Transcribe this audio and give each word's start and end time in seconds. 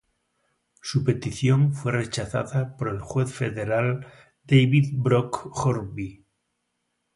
Su 0.81 1.03
petición 1.03 1.75
fue 1.75 1.91
rechazada 1.91 2.75
por 2.75 2.87
el 2.87 3.01
juez 3.01 3.31
federal 3.31 4.07
David 4.45 4.93
Brock 4.93 5.51
Hornby. 5.63 6.25